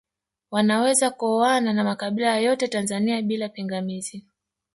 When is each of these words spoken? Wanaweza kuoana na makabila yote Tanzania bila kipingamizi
Wanaweza 0.51 1.09
kuoana 1.09 1.73
na 1.73 1.83
makabila 1.83 2.37
yote 2.39 2.67
Tanzania 2.67 3.21
bila 3.21 3.49
kipingamizi 3.49 4.25